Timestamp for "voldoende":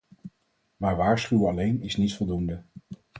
2.15-2.63